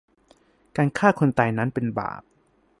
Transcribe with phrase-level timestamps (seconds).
[0.77, 2.21] การฆ่าคนตายนั้น เป็นบาป